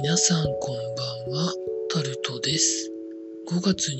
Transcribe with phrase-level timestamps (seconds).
[0.00, 0.76] 皆さんこん
[1.32, 1.52] ばんは、
[1.90, 2.92] タルトです。
[3.50, 3.96] 5月24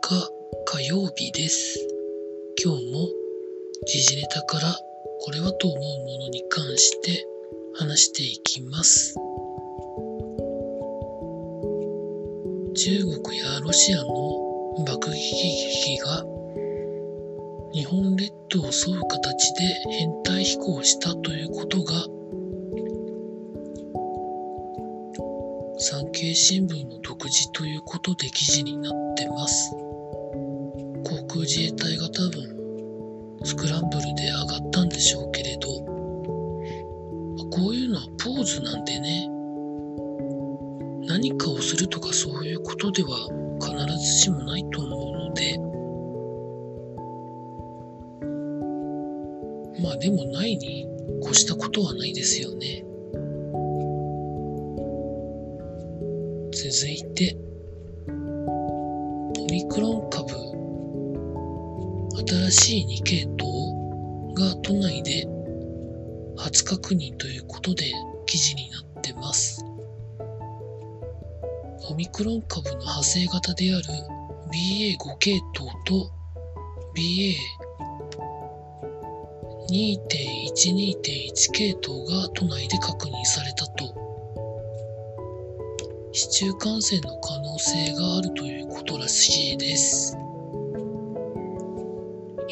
[0.00, 0.28] 日
[0.66, 1.78] 火曜日です。
[2.60, 3.06] 今日も
[3.86, 4.76] 時事ネタから
[5.20, 7.24] これはと思うものに関して
[7.76, 9.14] 話していきます。
[12.74, 15.16] 中国やロシアの爆撃
[15.84, 16.24] 機が
[17.72, 22.04] 日本列島を沿う形で編隊飛行したということが
[25.86, 29.70] 産経新聞の独自ということで記事になってます。
[31.04, 35.68] 航空自衛隊が多分スクランブルで上がったんでしょうけれど、
[37.50, 39.28] こういうのはポーズなんでね、
[41.06, 43.28] 何かをするとかそういうことでは
[43.60, 45.58] 必ずしもないと思うので、
[49.82, 50.88] まあでもないに
[51.22, 52.83] 越したことはないですよね。
[56.76, 57.36] 続いて、
[58.08, 58.10] オ
[59.48, 60.34] ミクロン株、
[62.26, 65.24] 新しい2系統が都内で
[66.36, 67.92] 初確認ということで
[68.26, 69.64] 記事になってます。
[71.88, 73.84] オミクロン株の派生型である
[74.52, 76.10] BA5 系統と
[79.70, 84.03] BA2.12.1 系統が都内で確認されたと
[86.16, 90.16] 市中感染の可能性があるということらしいです。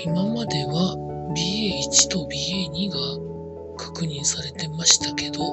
[0.05, 0.97] 今までは
[1.33, 2.99] BA1 と BA2 が
[3.77, 5.45] 確認されてましたけど、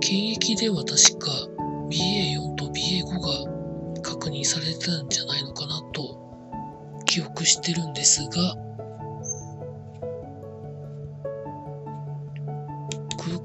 [0.00, 1.30] 検疫では確か
[1.90, 8.56] BA4 と BA5 が確認されてたんじゃないのかなと記憶してるんですが、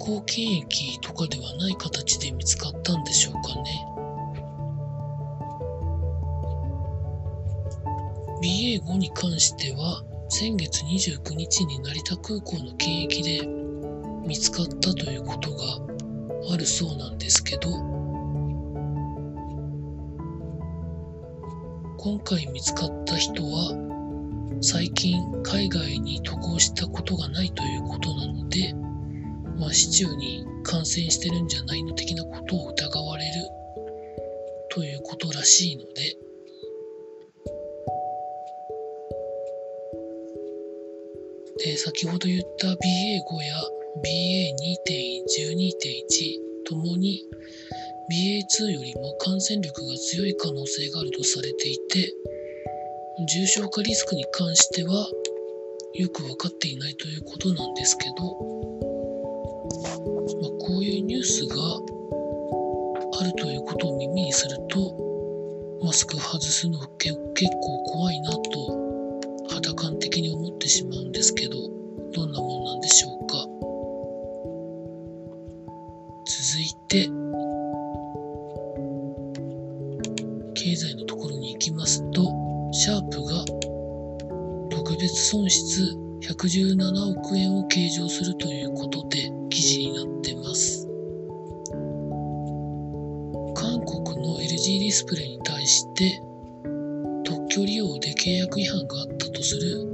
[0.03, 3.88] 空港検疫とかではない形で見つかったんでしょうかね。
[8.41, 13.47] BA5 に関しては先月29日に成田空港の検疫で
[14.28, 15.63] 見つかったということが
[16.51, 17.69] あるそうなんですけど
[21.97, 28.75] 今回見つかった人は最近海外に渡航したことがないということなので
[29.58, 33.31] まあ、市中に感染してるんじゃないの的なことを疑われる。
[34.75, 36.18] ということらしいので、
[41.64, 42.80] で先ほど言った BA5 や
[44.02, 47.24] BA2.12.1 ともに
[48.12, 52.12] BA2 よりも感染力が強い可能性があるとされていて、
[53.30, 55.08] 重症化リスクに関しては
[55.94, 58.40] よく分かっていないということなんですけど、
[59.81, 61.56] まあ、こういうニュースが
[63.19, 64.95] あるということを耳にすると、
[65.84, 68.39] マスク外すの結構怖いなと
[69.50, 71.56] 肌感的に思ってしまうんですけど、
[72.13, 73.35] どんなもんなんでしょうか。
[76.25, 77.09] 続いて、
[80.53, 82.23] 経済のところに行きますと、
[82.72, 83.45] シャープが
[84.69, 90.88] 特別損失117億円を計上するということで事になってます。
[93.56, 96.22] 韓国の LG ディスプレイに対して
[97.24, 99.88] 特許利用で契約違反があったとする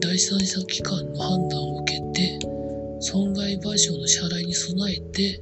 [0.00, 2.38] 第三者機関の判断を受けて
[3.00, 5.40] 損害賠償の支払いに備えて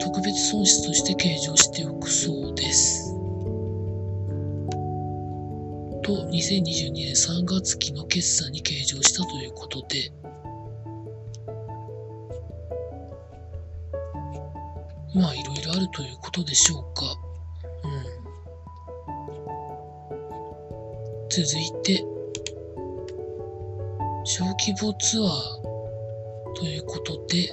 [0.00, 3.14] 特別損失として計上しておくそうです。
[6.02, 10.10] と2022年3月期の決算に計上したということで、
[15.14, 17.04] まあいろいろあるということでしょうか。
[17.84, 18.04] うん。
[21.30, 22.04] 続いて、
[24.24, 27.48] 小規模ツアーということで、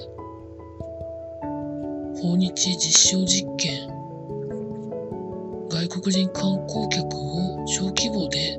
[2.20, 3.96] 訪日実証実験
[5.68, 8.58] 外国人観光客を小規模で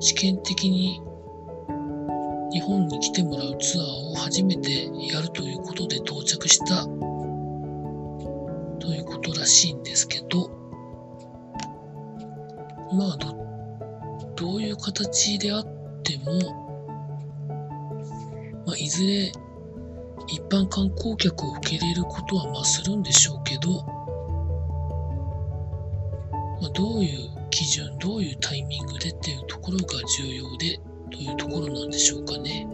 [0.00, 1.00] 試験的に
[2.52, 6.86] 日本に来てもらうツアーを初めてやるということで到着した
[9.46, 10.50] らしいんですけど
[12.92, 13.36] まあど
[14.34, 15.66] どういう形であっ
[16.02, 16.32] ても、
[18.66, 19.32] まあ、いずれ
[20.26, 23.84] 一般観光客を受け入れることはまあするんでしょうけど
[26.60, 32.66] まあ、どういう基準、どういうタイミングでっていうところが重要でというところなんでしょうかね。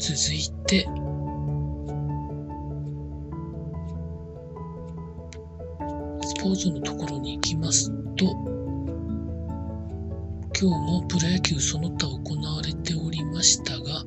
[0.00, 0.84] 続いて、
[6.42, 8.24] ポーズのところに行きますと、
[10.60, 14.04] 今日もプロ野球その他行われておりましたが、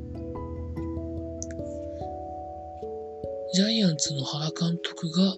[3.53, 5.37] ジャイアンツの原監督が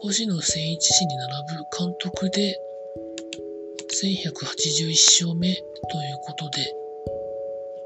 [0.00, 2.56] 星野千一氏に並ぶ監督で
[3.92, 5.64] 1181勝目という
[6.22, 6.64] ことで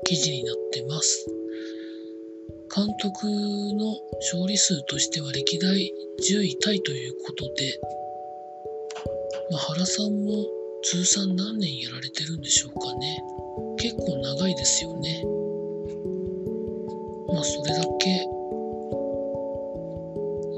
[0.04, 1.26] 記事になってます。
[2.72, 5.92] 監督の勝利数としては歴代
[6.31, 7.81] 10位タイということで、
[9.50, 10.44] まあ、原さんも
[10.82, 13.22] 通算何年やられてるんでしょうかね。
[13.78, 15.25] 結構長いですよね。
[17.28, 18.37] まあそれだけ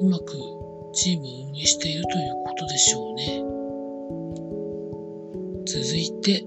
[0.00, 0.32] うまく
[0.92, 3.42] チームを運営しているということでしょうね。
[5.66, 6.44] 続いて、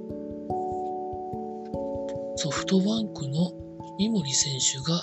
[2.37, 3.51] ソフトバンクの
[3.99, 5.01] 三森選手が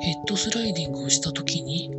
[0.00, 1.90] ヘッドスライディングをした時に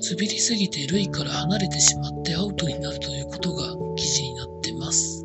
[0.00, 5.24] 滑りすぎて塁から離れてしまってアウトになるということが記事になってます。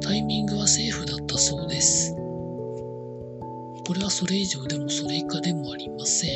[0.00, 2.12] タイミングはセーフだったそうです。
[3.86, 6.30] これはそれ以上でもそれ以下でもありません。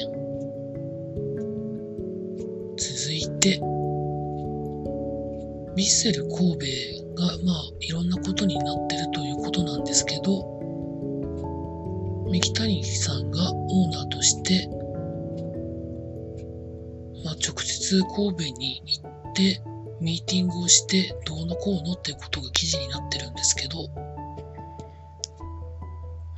[2.76, 6.58] 続いて、ヴィッセル神戸
[7.14, 10.53] が、まあ、いろんなことになってるということなんですけど、
[18.02, 19.62] 神戸に行って、
[20.00, 23.88] ミーティングをして、どうのこうのっていうことが記事になってるんですけど、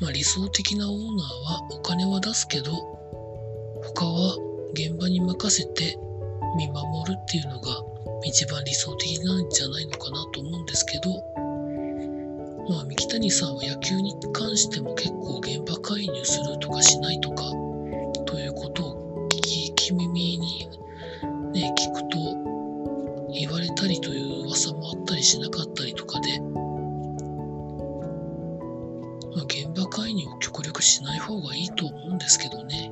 [0.01, 2.73] まあ、理想的なオーナーはお金は出すけど、
[3.83, 4.37] 他は
[4.73, 5.99] 現場に任せて
[6.57, 7.83] 見守るっていうのが
[8.25, 11.11] 一番理想的なんじゃないのかなと思うんですけど、
[12.69, 17.45] まあ、三木谷さんは野球に関しても結構現場介入するとかしないとか、
[18.27, 18.96] ということを
[30.17, 32.91] 現場介入を極力しない方がいいと思うんですけどね。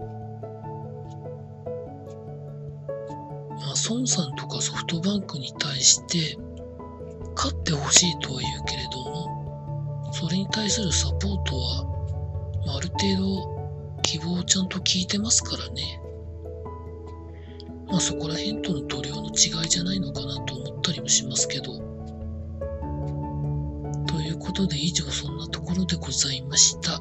[3.50, 6.36] まあ、孫さんとかソフトバンクに対して、
[7.34, 11.84] 勝ってほしいとは言うけれども、それに対するサポートは、
[12.66, 16.00] まあ、ある程度希望をちゃんと聞いてますからね。
[17.86, 21.78] まあそこら辺との度量の違いじゃないのかなと思ったりもしますけど。
[24.06, 27.00] ということで以上そんなところでございました。